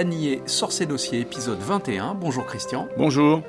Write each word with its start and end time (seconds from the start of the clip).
L'Anier 0.00 0.40
sort 0.46 0.72
ses 0.72 0.86
dossiers, 0.86 1.20
épisode 1.20 1.58
21. 1.58 2.14
Bonjour 2.14 2.46
Christian. 2.46 2.88
Bonjour. 2.96 3.42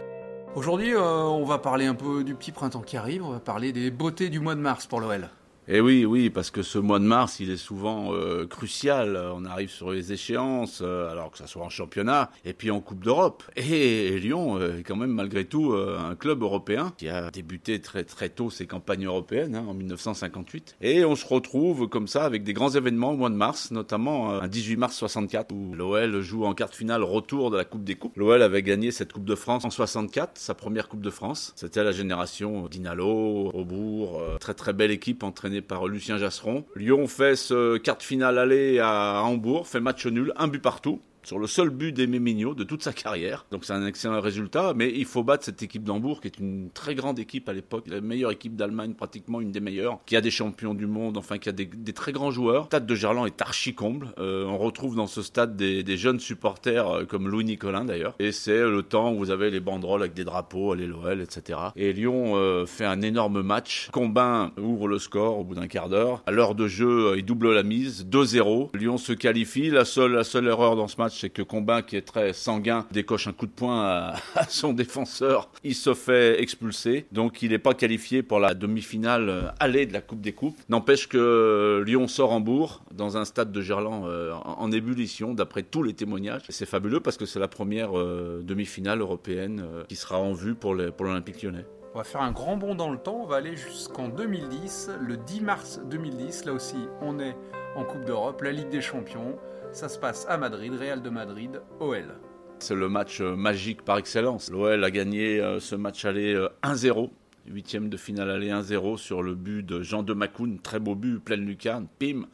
Aujourd'hui, 0.54 0.94
euh, 0.94 1.00
on 1.00 1.46
va 1.46 1.60
parler 1.60 1.86
un 1.86 1.96
peu 1.96 2.26
du 2.26 2.36
petit 2.36 2.52
printemps 2.52 2.82
qui 2.82 2.98
arrive, 2.98 3.24
on 3.24 3.30
va 3.30 3.40
parler 3.40 3.72
des 3.72 3.90
beautés 3.90 4.28
du 4.28 4.42
mois 4.42 4.56
de 4.56 4.60
mars 4.60 4.86
pour 4.86 5.00
l'OL. 5.00 5.30
Eh 5.74 5.80
oui, 5.80 6.04
oui, 6.04 6.30
parce 6.30 6.52
que 6.52 6.64
ce 6.64 6.78
mois 6.78 7.00
de 7.00 7.06
mars, 7.06 7.40
il 7.40 7.50
est 7.50 7.56
souvent 7.56 8.14
euh, 8.14 8.46
crucial. 8.46 9.18
On 9.34 9.46
arrive 9.46 9.70
sur 9.70 9.92
les 9.92 10.12
échéances, 10.12 10.82
euh, 10.84 11.10
alors 11.10 11.32
que 11.32 11.38
ça 11.38 11.48
soit 11.48 11.64
en 11.64 11.70
championnat 11.70 12.30
et 12.44 12.52
puis 12.52 12.72
en 12.72 12.82
Coupe 12.82 13.02
d'Europe. 13.02 13.46
Et, 13.56 14.20
Lyon 14.20 14.60
est 14.60 14.84
quand 14.84 14.98
même 14.98 15.14
malgré 15.14 15.46
tout 15.46 15.72
euh, 15.72 15.98
un 15.98 16.16
club 16.16 16.42
européen 16.42 16.92
qui 16.98 17.08
a 17.08 17.32
débuté 17.32 17.80
très 17.80 18.04
très 18.04 18.28
tôt 18.28 18.50
ses 18.50 18.68
campagnes 18.68 19.06
européennes 19.06 19.56
hein, 19.56 19.64
en 19.66 19.74
1958. 19.74 20.76
Et 20.82 21.06
on 21.06 21.16
se 21.16 21.26
retrouve 21.26 21.88
comme 21.88 22.10
ça 22.10 22.26
avec 22.26 22.44
des 22.44 22.52
grands 22.52 22.72
événements 22.72 23.12
au 23.14 23.16
mois 23.16 23.30
de 23.30 23.36
mars, 23.36 23.72
notamment 23.72 24.42
un 24.42 24.50
18 24.50 24.76
mars 24.76 24.98
64 24.98 25.54
où 25.54 25.74
l'OL 25.74 26.20
joue 26.20 26.44
en 26.44 26.54
quart 26.54 26.70
de 26.70 26.76
finale 26.76 27.02
retour 27.02 27.50
de 27.50 27.56
la 27.56 27.64
Coupe 27.64 27.86
des 27.86 27.96
Coupes. 27.96 28.18
L'OL 28.18 28.42
avait 28.42 28.62
gagné 28.62 28.92
cette 28.92 29.14
Coupe 29.14 29.24
de 29.24 29.36
France 29.36 29.64
en 29.64 29.70
64, 29.70 30.38
sa 30.38 30.54
première 30.54 30.90
Coupe 30.90 31.02
de 31.02 31.10
France. 31.10 31.54
C'était 31.56 31.86
la 31.86 31.94
génération 31.94 32.68
d'Inalo, 32.68 33.52
Aubourg, 33.54 34.22
très 34.42 34.54
très 34.54 34.74
belle 34.74 34.92
équipe 34.92 35.24
entraînée 35.24 35.61
par 35.62 35.88
Lucien 35.88 36.18
Jasseron. 36.18 36.66
Lyon 36.76 37.08
fait 37.08 37.36
ce 37.36 37.78
quart 37.78 37.98
de 37.98 38.04
finale 38.04 38.38
aller 38.38 38.80
à 38.80 39.22
Hambourg, 39.24 39.68
fait 39.68 39.80
match 39.80 40.06
nul, 40.06 40.34
un 40.36 40.48
but 40.48 40.62
partout 40.62 41.02
sur 41.24 41.40
le 41.40 41.48
seul 41.48 41.70
but 41.70 41.92
d'Aimé 41.92 42.20
Mignot 42.20 42.54
de 42.54 42.64
toute 42.64 42.84
sa 42.84 42.94
carrière. 42.94 43.46
Donc 43.52 43.66
c'est 43.66 43.74
un 43.74 43.86
excellent 43.86 44.22
résultat, 44.22 44.74
mais 44.76 44.92
il 44.96 45.06
faut 45.06 45.24
battre 45.24 45.46
cette 45.46 45.62
équipe 45.64 45.84
d'Hambourg 45.84 46.22
qui 46.22 46.28
est 46.28 46.40
une 46.40 46.70
très 46.72 46.96
grande 46.96 47.20
équipe 47.20 47.48
à 47.50 47.54
l'époque, 47.54 47.86
la 47.88 48.02
meilleure 48.02 48.32
équipe 48.32 48.56
d'Allemagne, 48.56 48.94
pratiquement 48.94 49.42
une 49.42 49.52
des 49.52 49.60
meilleures, 49.60 50.00
qui 50.06 50.16
a 50.16 50.22
des 50.22 50.32
champions 50.32 50.74
du 50.74 50.88
monde, 50.88 51.18
enfin 51.18 51.38
qui 51.38 51.50
a 51.50 51.52
des, 51.52 51.68
très 51.94 52.12
grands 52.12 52.32
joueurs. 52.32 52.64
Le 52.64 52.68
stade 52.68 52.86
de 52.86 52.96
Gerland 52.96 53.26
est 53.26 53.42
archi 53.42 53.74
comble. 53.74 54.14
Euh, 54.18 54.46
on 54.46 54.58
retrouve 54.58 54.96
dans 54.96 55.08
ce 55.08 55.22
stade 55.22 55.56
des, 55.56 55.98
jeunes 55.98 56.20
supporters 56.20 56.88
euh, 56.88 57.06
comme 57.06 57.28
Louis 57.28 57.44
Nicolin 57.44 57.86
d'ailleurs. 57.86 58.16
Et 58.20 58.32
c'est 58.32 58.62
le 58.62 58.82
temps 58.82 59.14
où 59.14 59.18
vous 59.18 59.30
avez 59.30 59.52
les 59.52 59.60
banderoles 59.60 60.02
avec 60.02 60.14
des 60.14 60.24
drapeaux, 60.24 60.74
les 60.74 60.88
l'OL, 60.88 61.22
etc. 61.22 61.60
Et 61.76 61.94
Lyon 61.94 62.34
euh, 62.36 62.66
fait 62.66 62.86
un 62.86 63.02
énorme 63.02 63.42
match. 63.42 63.90
Combin 63.92 64.52
ouvre 64.58 64.88
le 64.88 65.00
score 65.00 65.38
au 65.38 65.44
bout 65.44 65.56
d'un 65.56 65.68
quart 65.68 65.90
d'heure. 65.90 66.24
À 66.26 66.32
l'heure 66.32 66.56
de 66.56 66.68
jeu, 66.68 67.14
il 67.18 67.26
double 67.26 67.54
la 67.54 67.64
mise, 67.64 68.06
2-0. 68.10 68.70
Lyon 68.76 68.98
se 68.98 69.14
qualifie. 69.14 69.70
La 69.70 69.86
seule, 69.86 70.14
la 70.14 70.24
seule 70.24 70.48
erreur 70.48 70.76
dans 70.76 70.88
ce 70.88 70.96
match, 70.98 71.11
c'est 71.20 71.30
que 71.30 71.42
Combin, 71.42 71.82
qui 71.82 71.96
est 71.96 72.02
très 72.02 72.34
sanguin, 72.34 72.86
décoche 72.92 73.28
un 73.28 73.34
coup 73.34 73.46
de 73.46 73.52
poing 73.52 73.82
à, 73.84 74.16
son 74.50 74.74
défenseur. 74.74 75.50
Il 75.64 75.76
se 75.76 75.94
fait 75.94 76.42
expulser, 76.42 77.06
donc 77.12 77.42
il 77.42 77.52
n'est 77.52 77.60
pas 77.60 77.74
qualifié 77.74 78.24
pour 78.24 78.40
la 78.40 78.54
demi-finale 78.54 79.54
aller 79.60 79.86
de 79.86 79.94
la 79.94 80.02
Coupe 80.02 80.22
des 80.22 80.34
Coupes. 80.34 80.58
N'empêche 80.70 81.08
que 81.08 81.84
Lyon 81.86 82.08
sort 82.08 82.32
en 82.32 82.40
bourg 82.40 82.84
dans 82.94 83.18
un 83.18 83.26
stade 83.26 83.52
de 83.52 83.62
Gerland 83.62 84.06
euh, 84.06 84.34
en 84.34 84.72
ébullition, 84.72 85.34
d'après 85.34 85.64
tous 85.64 85.84
les 85.84 85.94
témoignages. 85.94 86.44
C'est 86.50 86.66
fabuleux 86.66 87.00
parce 87.00 87.18
que 87.18 87.26
c'est 87.26 87.40
la 87.40 87.48
première 87.48 87.98
euh, 87.98 88.42
demi-finale 88.44 89.02
européenne 89.02 89.64
euh, 89.66 89.84
qui 89.88 89.96
sera 89.96 90.20
en 90.20 90.34
vue 90.34 90.56
pour 90.56 90.76
l'Olympique 90.76 91.42
lyonnais. 91.42 91.66
On 91.94 91.98
va 91.98 92.04
faire 92.04 92.22
un 92.22 92.32
grand 92.32 92.56
bond 92.56 92.74
dans 92.74 92.90
le 92.90 92.98
temps, 92.98 93.22
on 93.24 93.26
va 93.26 93.36
aller 93.36 93.58
jusqu'en 93.58 94.08
2010, 94.08 94.92
le 95.02 95.18
10 95.18 95.42
mars 95.42 95.82
2010, 95.90 96.46
là 96.46 96.54
aussi 96.54 96.78
on 97.02 97.20
est 97.20 97.36
en 97.76 97.84
Coupe 97.84 98.06
d'Europe, 98.06 98.42
la 98.42 98.52
Ligue 98.54 98.70
des 98.70 98.82
Champions. 98.82 99.38
Ça 99.74 99.88
se 99.88 99.98
passe 99.98 100.26
à 100.28 100.38
Madrid, 100.38 100.74
Real 100.74 101.02
de 101.02 101.10
Madrid, 101.10 101.62
OL. 101.80 102.20
C'est 102.60 102.76
le 102.76 102.90
match 102.90 103.22
euh, 103.22 103.38
magique 103.38 103.84
par 103.84 103.98
excellence. 103.98 104.52
L'OL 104.52 104.84
a 104.84 104.92
gagné 104.92 105.40
euh, 105.40 105.62
ce 105.62 105.76
match 105.76 106.04
aller 106.04 106.36
1-0. 106.62 107.06
Euh, 107.06 107.08
Huitième 107.48 107.90
de 107.90 107.96
finale 107.96 108.30
aller 108.30 108.50
1-0 108.50 108.98
sur 108.98 109.24
le 109.24 109.34
but 109.34 109.64
de 109.64 109.82
Jean 109.82 110.04
de 110.04 110.14
Macoun. 110.14 110.60
Très 110.60 110.80
beau 110.80 110.94
but, 110.94 111.20
pleine 111.20 111.46
lucarne, 111.46 111.88
pim. 112.00 112.28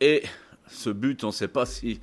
Et 0.00 0.24
ce 0.66 0.90
but, 0.90 1.22
on 1.22 1.28
ne 1.28 1.32
sait 1.32 1.48
pas 1.48 1.64
s'il 1.64 2.00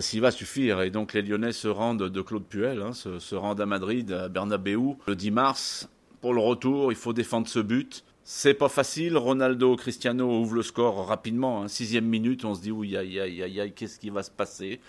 si, 0.00 0.20
va 0.20 0.30
suffire. 0.30 0.82
Et 0.82 0.90
donc 0.90 1.14
les 1.14 1.22
Lyonnais 1.22 1.52
se 1.52 1.66
rendent 1.66 2.08
de 2.08 2.20
Claude 2.20 2.44
Puel, 2.44 2.82
hein, 2.82 2.92
se, 2.92 3.34
rendent 3.34 3.62
à 3.62 3.66
Madrid, 3.66 4.12
à 4.12 4.28
Bernabeu, 4.28 4.78
le 5.06 5.16
10 5.16 5.30
mars. 5.30 5.88
Pour 6.20 6.34
le 6.34 6.40
retour, 6.40 6.92
il 6.92 6.96
faut 6.96 7.14
défendre 7.14 7.48
ce 7.48 7.60
but. 7.60 8.04
C'est 8.28 8.54
pas 8.54 8.68
facile. 8.68 9.16
Ronaldo, 9.16 9.76
Cristiano 9.76 10.28
ouvre 10.40 10.56
le 10.56 10.62
score 10.62 11.06
rapidement. 11.06 11.62
Hein. 11.62 11.68
Sixième 11.68 12.06
minute, 12.06 12.44
on 12.44 12.56
se 12.56 12.60
dit 12.60 12.72
oui, 12.72 12.96
aïe, 12.96 13.20
aïe, 13.20 13.40
aïe, 13.40 13.60
aïe, 13.60 13.72
qu'est-ce 13.72 14.00
qui 14.00 14.10
va 14.10 14.24
se 14.24 14.32
passer? 14.32 14.80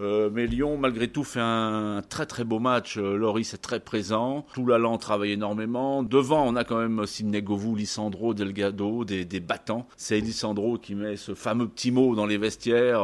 Euh, 0.00 0.28
Mais 0.32 0.48
Lyon, 0.48 0.76
malgré 0.76 1.06
tout, 1.06 1.22
fait 1.22 1.38
un 1.40 2.02
très 2.08 2.26
très 2.26 2.42
beau 2.42 2.58
match. 2.58 2.96
Euh, 2.96 3.14
Loris 3.16 3.54
est 3.54 3.58
très 3.58 3.78
présent. 3.78 4.44
Tout 4.54 4.66
l'allant 4.66 4.98
travaille 4.98 5.30
énormément. 5.30 6.02
Devant, 6.02 6.44
on 6.44 6.56
a 6.56 6.64
quand 6.64 6.78
même 6.78 7.06
Sidney 7.06 7.42
Govou, 7.42 7.76
Lisandro, 7.76 8.34
Delgado, 8.34 9.04
des, 9.04 9.24
battants. 9.38 9.86
C'est 9.96 10.18
Lisandro 10.18 10.76
qui 10.76 10.96
met 10.96 11.16
ce 11.16 11.36
fameux 11.36 11.68
petit 11.68 11.92
mot 11.92 12.16
dans 12.16 12.26
les 12.26 12.38
vestiaires. 12.38 13.02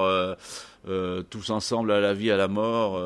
Euh, 0.88 1.22
tous 1.30 1.50
ensemble 1.50 1.92
à 1.92 2.00
la 2.00 2.12
vie, 2.12 2.32
à 2.32 2.36
la 2.36 2.48
mort. 2.48 3.00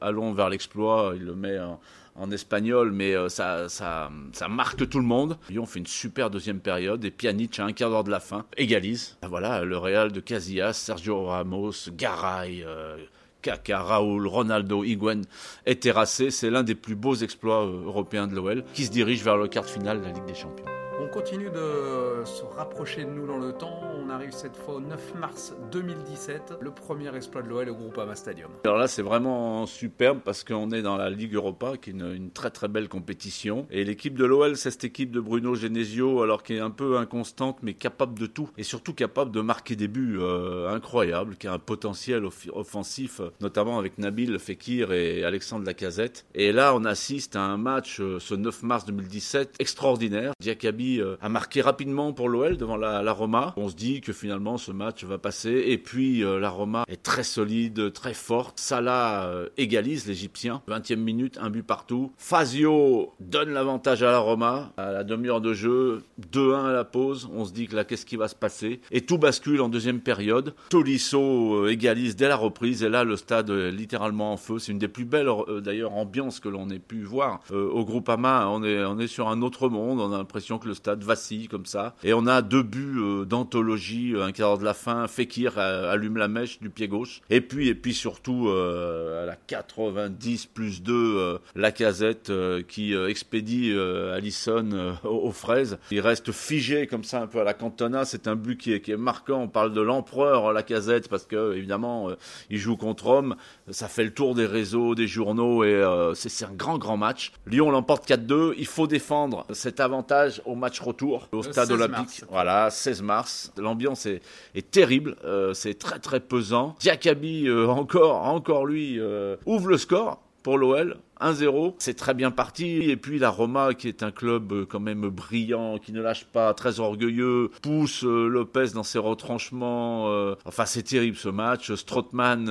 allons 0.00 0.32
vers 0.32 0.48
l'exploit. 0.48 1.12
Il 1.14 1.26
le 1.26 1.36
met 1.36 1.60
en 1.60 1.78
en 2.16 2.30
espagnol, 2.30 2.92
mais 2.92 3.14
euh, 3.14 3.28
ça, 3.28 3.68
ça, 3.68 4.10
ça, 4.32 4.48
marque 4.48 4.88
tout 4.88 4.98
le 4.98 5.04
monde. 5.04 5.38
Lyon 5.50 5.66
fait 5.66 5.80
une 5.80 5.86
super 5.86 6.30
deuxième 6.30 6.60
période 6.60 7.04
et 7.04 7.10
Pjanic, 7.10 7.58
à 7.58 7.64
un 7.64 7.72
quart 7.72 7.90
d'heure 7.90 8.04
de 8.04 8.10
la 8.10 8.20
fin, 8.20 8.44
égalise. 8.56 9.16
Ah, 9.22 9.28
voilà, 9.28 9.64
le 9.64 9.76
Real 9.76 10.12
de 10.12 10.20
Casillas, 10.20 10.74
Sergio 10.74 11.26
Ramos, 11.26 11.90
Garay, 11.96 12.62
euh, 12.64 12.96
Kaka, 13.42 13.82
Raoul, 13.82 14.26
Ronaldo, 14.26 14.84
Higuain 14.84 15.22
est 15.66 15.82
terrassé. 15.82 16.30
C'est 16.30 16.50
l'un 16.50 16.62
des 16.62 16.74
plus 16.74 16.94
beaux 16.94 17.14
exploits 17.14 17.66
euh, 17.66 17.84
européens 17.84 18.26
de 18.26 18.34
l'OL 18.34 18.64
qui 18.74 18.84
se 18.84 18.90
dirige 18.90 19.22
vers 19.22 19.36
le 19.36 19.48
quart 19.48 19.64
de 19.64 19.70
finale 19.70 20.00
de 20.00 20.06
la 20.06 20.12
Ligue 20.12 20.26
des 20.26 20.34
Champions. 20.34 20.83
On 21.00 21.08
continue 21.08 21.50
de 21.50 22.24
se 22.24 22.44
rapprocher 22.56 23.04
de 23.04 23.10
nous 23.10 23.26
dans 23.26 23.38
le 23.38 23.52
temps. 23.52 23.80
On 24.00 24.10
arrive 24.10 24.30
cette 24.30 24.56
fois 24.56 24.74
au 24.74 24.80
9 24.80 25.14
mars 25.16 25.52
2017, 25.72 26.54
le 26.60 26.70
premier 26.70 27.14
exploit 27.16 27.42
de 27.42 27.48
l'OL 27.48 27.68
au 27.68 27.74
Groupama 27.74 28.14
Stadium. 28.14 28.50
Alors 28.64 28.78
là, 28.78 28.86
c'est 28.86 29.02
vraiment 29.02 29.66
superbe 29.66 30.20
parce 30.24 30.44
qu'on 30.44 30.70
est 30.70 30.82
dans 30.82 30.96
la 30.96 31.10
Ligue 31.10 31.34
Europa, 31.34 31.76
qui 31.78 31.90
est 31.90 31.94
une, 31.94 32.30
très 32.30 32.50
très 32.50 32.68
belle 32.68 32.88
compétition. 32.88 33.66
Et 33.72 33.82
l'équipe 33.82 34.16
de 34.16 34.24
l'OL, 34.24 34.56
c'est 34.56 34.70
cette 34.70 34.84
équipe 34.84 35.10
de 35.10 35.18
Bruno 35.20 35.56
Genesio, 35.56 36.22
alors 36.22 36.44
qui 36.44 36.54
est 36.54 36.60
un 36.60 36.70
peu 36.70 36.96
inconstante, 36.96 37.58
mais 37.62 37.74
capable 37.74 38.16
de 38.16 38.26
tout. 38.26 38.50
Et 38.56 38.62
surtout 38.62 38.94
capable 38.94 39.32
de 39.32 39.40
marquer 39.40 39.74
des 39.74 39.88
buts 39.88 40.18
euh, 40.20 40.72
incroyables, 40.72 41.36
qui 41.36 41.48
a 41.48 41.54
un 41.54 41.58
potentiel 41.58 42.24
offensif, 42.52 43.20
notamment 43.40 43.80
avec 43.80 43.98
Nabil 43.98 44.38
Fekir 44.38 44.92
et 44.92 45.24
Alexandre 45.24 45.66
Lacazette. 45.66 46.24
Et 46.36 46.52
là, 46.52 46.72
on 46.76 46.84
assiste 46.84 47.34
à 47.34 47.42
un 47.42 47.56
match, 47.56 48.00
euh, 48.00 48.20
ce 48.20 48.34
9 48.34 48.62
mars 48.62 48.84
2017, 48.84 49.56
extraordinaire. 49.58 50.32
Diakabi 50.40 50.83
euh, 51.00 51.16
a 51.20 51.28
marqué 51.28 51.60
rapidement 51.60 52.12
pour 52.12 52.28
l'OL 52.28 52.56
devant 52.56 52.76
la, 52.76 53.12
Roma. 53.12 53.54
On 53.56 53.68
se 53.68 53.74
dit 53.74 54.00
que 54.00 54.12
finalement 54.12 54.58
ce 54.58 54.72
match 54.72 55.04
va 55.04 55.18
passer. 55.18 55.64
Et 55.66 55.78
puis 55.78 56.24
euh, 56.24 56.38
la 56.38 56.50
Roma 56.50 56.84
est 56.88 57.02
très 57.02 57.22
solide, 57.22 57.92
très 57.92 58.14
forte. 58.14 58.58
Salah 58.58 59.26
euh, 59.26 59.48
égalise 59.56 60.06
l'Égyptien. 60.06 60.62
20e 60.68 60.96
minute, 60.96 61.38
un 61.40 61.50
but 61.50 61.62
partout. 61.62 62.12
Fazio 62.18 63.14
donne 63.20 63.50
l'avantage 63.50 64.02
à 64.02 64.10
la 64.10 64.18
Roma 64.18 64.72
à 64.76 64.92
la 64.92 65.04
demi-heure 65.04 65.40
de 65.40 65.54
jeu. 65.54 66.02
2-1 66.32 66.66
à 66.66 66.72
la 66.72 66.84
pause. 66.84 67.28
On 67.32 67.44
se 67.44 67.52
dit 67.52 67.66
que 67.66 67.76
là, 67.76 67.84
qu'est-ce 67.84 68.06
qui 68.06 68.16
va 68.16 68.28
se 68.28 68.34
passer? 68.34 68.80
Et 68.90 69.02
tout 69.02 69.18
bascule 69.18 69.60
en 69.60 69.68
deuxième 69.68 70.00
période. 70.00 70.54
Tolisso 70.70 71.68
égalise 71.68 72.16
dès 72.16 72.28
la 72.28 72.36
reprise. 72.36 72.82
Et 72.82 72.88
là, 72.88 73.04
le 73.04 73.16
stade 73.16 73.50
est 73.50 73.70
littéralement 73.70 74.32
en 74.32 74.36
feu. 74.36 74.58
C'est 74.58 74.72
une 74.72 74.78
des 74.78 74.88
plus 74.88 75.04
belles 75.04 75.30
d'ailleurs 75.62 75.92
ambiances 75.92 76.40
que 76.40 76.48
l'on 76.48 76.68
ait 76.70 76.78
pu 76.78 77.02
voir 77.02 77.40
au 77.50 77.84
Groupama. 77.84 78.48
On 78.48 78.62
est, 78.62 78.84
on 78.84 78.98
est 78.98 79.06
sur 79.06 79.28
un 79.28 79.42
autre 79.42 79.68
monde. 79.68 80.00
On 80.00 80.12
a 80.12 80.18
l'impression 80.18 80.58
que 80.58 80.68
le 80.68 80.73
stade 80.74 81.02
vacille 81.02 81.48
comme 81.48 81.66
ça. 81.66 81.94
Et 82.02 82.14
on 82.14 82.26
a 82.26 82.42
deux 82.42 82.62
buts 82.62 83.24
d'anthologie, 83.26 84.14
un 84.20 84.32
quart 84.32 84.58
de 84.58 84.64
la 84.64 84.74
fin, 84.74 85.06
Fekir 85.06 85.58
allume 85.58 86.16
la 86.16 86.28
mèche 86.28 86.60
du 86.60 86.70
pied 86.70 86.88
gauche. 86.88 87.20
Et 87.30 87.40
puis, 87.40 87.68
et 87.68 87.74
puis 87.74 87.94
surtout, 87.94 88.48
à 88.48 89.24
la 89.24 89.36
90 89.46 90.46
plus 90.46 90.82
2, 90.82 91.38
la 91.54 91.72
casette 91.72 92.32
qui 92.68 92.94
expédie 92.94 93.72
Allison 94.12 94.96
aux, 95.04 95.32
fraises. 95.32 95.78
Il 95.90 96.00
reste 96.00 96.32
figé 96.32 96.86
comme 96.86 97.04
ça 97.04 97.22
un 97.22 97.26
peu 97.26 97.40
à 97.40 97.44
la 97.44 97.54
Cantona. 97.54 98.04
C'est 98.04 98.28
un 98.28 98.36
but 98.36 98.58
qui 98.58 98.72
est, 98.72 98.80
qui 98.80 98.92
est 98.92 98.96
marquant. 98.96 99.40
On 99.42 99.48
parle 99.48 99.72
de 99.72 99.80
l'empereur, 99.80 100.52
la 100.52 100.62
casette, 100.62 101.08
parce 101.08 101.24
que 101.24 101.54
évidemment, 101.54 102.10
il 102.50 102.58
joue 102.58 102.76
contre 102.76 103.06
Rome. 103.06 103.36
Ça 103.70 103.88
fait 103.88 104.04
le 104.04 104.12
tour 104.12 104.34
des 104.34 104.46
réseaux, 104.46 104.94
des 104.94 105.06
journaux, 105.06 105.64
et 105.64 105.82
c'est 106.14 106.44
un 106.44 106.52
grand, 106.52 106.78
grand 106.78 106.96
match. 106.96 107.32
Lyon 107.46 107.70
l'emporte 107.70 108.08
4-2. 108.08 108.54
Il 108.58 108.66
faut 108.66 108.86
défendre 108.86 109.46
cet 109.52 109.80
avantage 109.80 110.42
au 110.44 110.54
match 110.64 110.80
retour 110.80 111.28
au 111.32 111.42
stade 111.42 111.70
olympique. 111.70 112.22
Voilà, 112.30 112.70
16 112.70 113.02
mars. 113.02 113.52
L'ambiance 113.58 114.06
est, 114.06 114.22
est, 114.54 114.70
terrible. 114.70 115.16
Euh, 115.24 115.52
c'est 115.52 115.74
très, 115.78 115.98
très 115.98 116.20
pesant. 116.20 116.74
Diakabi, 116.80 117.46
euh, 117.46 117.68
encore, 117.68 118.22
encore 118.22 118.64
lui, 118.64 118.98
euh, 118.98 119.36
ouvre 119.44 119.68
le 119.68 119.76
score 119.76 120.22
pour 120.42 120.56
l'OL. 120.56 120.96
1-0, 121.24 121.74
c'est 121.78 121.94
très 121.94 122.14
bien 122.14 122.30
parti. 122.30 122.90
Et 122.90 122.96
puis 122.96 123.18
la 123.18 123.30
Roma, 123.30 123.74
qui 123.74 123.88
est 123.88 124.02
un 124.02 124.10
club 124.10 124.66
quand 124.68 124.80
même 124.80 125.08
brillant, 125.08 125.78
qui 125.78 125.92
ne 125.92 126.00
lâche 126.00 126.24
pas, 126.24 126.54
très 126.54 126.80
orgueilleux, 126.80 127.50
pousse 127.62 128.02
Lopez 128.02 128.68
dans 128.74 128.82
ses 128.82 128.98
retranchements. 128.98 130.06
enfin, 130.44 130.66
c'est 130.66 130.82
terrible 130.82 131.16
ce 131.16 131.28
match. 131.28 131.72
Strootman 131.72 132.48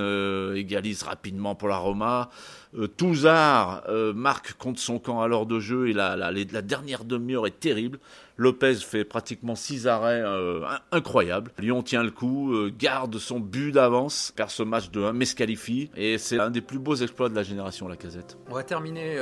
égalise 0.55 1.03
rapidement 1.03 1.55
pour 1.55 1.67
la 1.67 1.77
Roma. 1.77 2.29
Euh, 2.77 2.87
Touzard 2.87 3.83
euh, 3.87 4.13
marque 4.13 4.53
contre 4.53 4.79
son 4.79 4.97
camp 4.97 5.21
à 5.21 5.27
l'heure 5.27 5.45
de 5.45 5.59
jeu 5.59 5.89
et 5.89 5.93
la 5.93 6.61
dernière 6.61 7.03
demi-heure 7.03 7.45
est 7.45 7.59
terrible. 7.59 7.99
Lopez 8.37 8.75
fait 8.75 9.05
pratiquement 9.05 9.55
six 9.55 9.87
arrêts 9.87 10.21
euh, 10.21 10.65
incroyables. 10.91 11.51
Lyon 11.59 11.83
tient 11.83 12.03
le 12.03 12.11
coup, 12.11 12.53
garde 12.77 13.17
son 13.17 13.39
but 13.39 13.71
d'avance, 13.71 14.33
perd 14.35 14.49
ce 14.49 14.63
match 14.63 14.89
de 14.89 15.03
1, 15.03 15.13
mais 15.13 15.25
se 15.25 15.35
qualifie. 15.35 15.91
Et 15.95 16.17
c'est 16.17 16.39
un 16.39 16.49
des 16.49 16.61
plus 16.61 16.79
beaux 16.79 16.95
exploits 16.95 17.29
de 17.29 17.35
la 17.35 17.43
génération, 17.43 17.87
la 17.87 17.95
casette. 17.95 18.37
On 18.49 18.55
va 18.55 18.63
terminer 18.63 19.17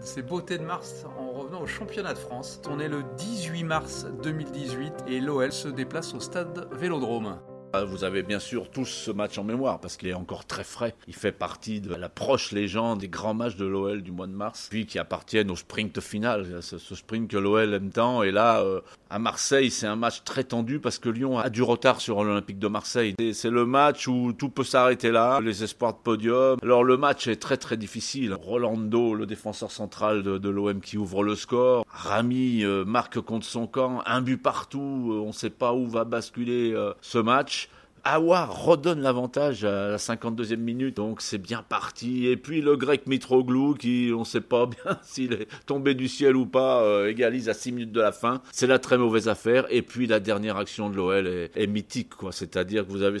ces 0.00 0.22
beautés 0.22 0.58
de 0.58 0.64
mars 0.64 1.04
en 1.18 1.30
revenant 1.32 1.62
au 1.62 1.66
championnat 1.66 2.14
de 2.14 2.18
France. 2.18 2.60
On 2.68 2.78
est 2.78 2.88
le 2.88 3.02
18 3.18 3.64
mars 3.64 4.06
2018 4.22 4.92
et 5.08 5.20
l'OL 5.20 5.52
se 5.52 5.68
déplace 5.68 6.14
au 6.14 6.20
stade 6.20 6.68
Vélodrome. 6.72 7.38
Ah, 7.72 7.84
vous 7.84 8.02
avez 8.02 8.24
bien 8.24 8.40
sûr 8.40 8.68
tous 8.68 8.86
ce 8.86 9.12
match 9.12 9.38
en 9.38 9.44
mémoire 9.44 9.78
parce 9.78 9.96
qu'il 9.96 10.08
est 10.08 10.14
encore 10.14 10.44
très 10.44 10.64
frais. 10.64 10.96
Il 11.06 11.14
fait 11.14 11.30
partie 11.30 11.80
de 11.80 11.94
la 11.94 12.08
proche 12.08 12.50
légende 12.50 12.98
des 12.98 13.08
grands 13.08 13.32
matchs 13.32 13.54
de 13.54 13.64
l'OL 13.64 14.02
du 14.02 14.10
mois 14.10 14.26
de 14.26 14.32
mars, 14.32 14.66
puis 14.70 14.86
qui 14.86 14.98
appartiennent 14.98 15.52
au 15.52 15.56
sprint 15.56 16.00
final, 16.00 16.62
ce, 16.62 16.78
sprint 16.78 17.30
que 17.30 17.36
l'OL 17.36 17.72
aime 17.72 17.90
tant. 17.90 18.24
Et 18.24 18.32
là, 18.32 18.60
euh, 18.62 18.80
à 19.08 19.20
Marseille, 19.20 19.70
c'est 19.70 19.86
un 19.86 19.94
match 19.94 20.24
très 20.24 20.42
tendu 20.42 20.80
parce 20.80 20.98
que 20.98 21.08
Lyon 21.08 21.38
a 21.38 21.48
du 21.48 21.62
retard 21.62 22.00
sur 22.00 22.24
l'Olympique 22.24 22.58
de 22.58 22.66
Marseille. 22.66 23.14
C'est 23.32 23.50
le 23.50 23.64
match 23.66 24.08
où 24.08 24.32
tout 24.32 24.48
peut 24.48 24.64
s'arrêter 24.64 25.12
là, 25.12 25.40
les 25.40 25.62
espoirs 25.62 25.92
de 25.92 25.98
podium. 25.98 26.58
Alors 26.64 26.82
le 26.82 26.96
match 26.96 27.28
est 27.28 27.40
très 27.40 27.56
très 27.56 27.76
difficile. 27.76 28.34
Rolando, 28.34 29.14
le 29.14 29.26
défenseur 29.26 29.70
central 29.70 30.24
de, 30.24 30.48
l'OM 30.48 30.80
qui 30.80 30.98
ouvre 30.98 31.22
le 31.22 31.36
score. 31.36 31.86
Rami 31.88 32.64
euh, 32.64 32.84
marque 32.84 33.20
contre 33.20 33.46
son 33.46 33.68
camp, 33.68 34.02
un 34.06 34.22
but 34.22 34.38
partout. 34.38 35.12
Euh, 35.12 35.20
on 35.20 35.28
ne 35.28 35.32
sait 35.32 35.50
pas 35.50 35.72
où 35.72 35.86
va 35.86 36.04
basculer 36.04 36.74
ce 37.00 37.18
match. 37.18 37.59
Awa 38.04 38.46
redonne 38.46 39.00
l'avantage 39.00 39.64
à 39.64 39.90
la 39.90 39.96
52e 39.96 40.56
minute, 40.56 40.96
donc 40.96 41.20
c'est 41.20 41.38
bien 41.38 41.62
parti. 41.62 42.26
Et 42.26 42.36
puis 42.36 42.62
le 42.62 42.76
grec 42.76 43.06
Mitroglou, 43.06 43.74
qui 43.74 44.10
on 44.16 44.24
sait 44.24 44.40
pas 44.40 44.66
bien 44.84 44.98
s'il 45.02 45.34
est 45.34 45.48
tombé 45.66 45.94
du 45.94 46.08
ciel 46.08 46.36
ou 46.36 46.46
pas, 46.46 46.82
euh, 46.82 47.08
égalise 47.08 47.48
à 47.48 47.54
6 47.54 47.72
minutes 47.72 47.92
de 47.92 48.00
la 48.00 48.12
fin. 48.12 48.42
C'est 48.52 48.66
la 48.66 48.78
très 48.78 48.96
mauvaise 48.96 49.28
affaire. 49.28 49.66
Et 49.70 49.82
puis 49.82 50.06
la 50.06 50.20
dernière 50.20 50.56
action 50.56 50.88
de 50.88 50.96
l'OL 50.96 51.26
est, 51.26 51.66
mythique. 51.66 52.12
C'est-à-dire 52.30 52.86
que 52.86 52.90
vous 52.90 53.02
avez 53.02 53.20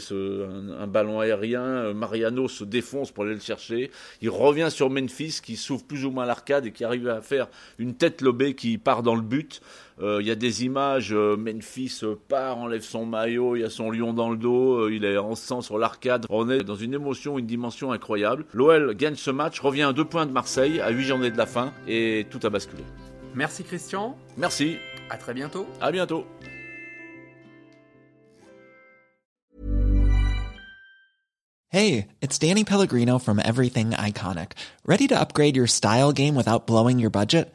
un, 0.78 0.86
ballon 0.86 1.20
aérien, 1.20 1.62
euh, 1.62 1.94
Mariano 1.94 2.48
se 2.48 2.64
défonce 2.64 3.10
pour 3.10 3.24
aller 3.24 3.34
le 3.34 3.40
chercher. 3.40 3.90
Il 4.22 4.30
revient 4.30 4.68
sur 4.70 4.90
Memphis, 4.90 5.40
qui 5.42 5.56
s'ouvre 5.56 5.84
plus 5.84 6.04
ou 6.04 6.10
moins 6.10 6.24
l'arcade 6.24 6.66
et 6.66 6.72
qui 6.72 6.84
arrive 6.84 7.08
à 7.08 7.20
faire 7.20 7.48
une 7.78 7.94
tête 7.94 8.22
lobée 8.22 8.54
qui 8.54 8.78
part 8.78 9.02
dans 9.02 9.14
le 9.14 9.22
but. 9.22 9.60
Euh, 10.00 10.18
il 10.20 10.26
y 10.26 10.30
a 10.30 10.34
des 10.34 10.64
images, 10.64 11.12
Memphis 11.12 12.00
part, 12.28 12.58
enlève 12.58 12.82
son 12.82 13.04
maillot, 13.04 13.56
il 13.56 13.60
y 13.60 13.64
a 13.64 13.70
son 13.70 13.90
lion 13.90 14.14
dans 14.14 14.30
le 14.30 14.38
dos, 14.38 14.69
euh, 14.72 14.94
il 14.94 15.04
est 15.04 15.18
en 15.18 15.34
sang 15.34 15.60
sur 15.60 15.78
l'arcade. 15.78 16.26
On 16.30 16.48
est 16.50 16.62
dans 16.62 16.74
une 16.74 16.94
émotion, 16.94 17.38
une 17.38 17.46
dimension 17.46 17.92
incroyable. 17.92 18.44
L'OL 18.52 18.94
gagne 18.94 19.14
ce 19.14 19.30
match, 19.30 19.60
revient 19.60 19.82
à 19.82 19.92
deux 19.92 20.04
points 20.04 20.26
de 20.26 20.32
Marseille, 20.32 20.80
à 20.80 20.90
huit 20.90 21.04
journées 21.04 21.30
de 21.30 21.38
la 21.38 21.46
fin, 21.46 21.72
et 21.86 22.26
tout 22.30 22.40
a 22.44 22.50
basculé. 22.50 22.84
Merci 23.34 23.64
Christian. 23.64 24.16
Merci. 24.36 24.76
À 25.08 25.16
très 25.16 25.34
bientôt. 25.34 25.66
À 25.80 25.90
bientôt. 25.92 26.26
Hey, 31.72 32.08
it's 32.20 32.36
Danny 32.36 32.64
Pellegrino 32.64 33.20
from 33.20 33.38
Everything 33.38 33.90
Iconic. 33.90 34.52
Ready 34.84 35.06
to 35.06 35.16
upgrade 35.16 35.54
your 35.54 35.68
style 35.68 36.10
game 36.10 36.34
without 36.34 36.66
blowing 36.66 36.98
your 36.98 37.10
budget? 37.10 37.54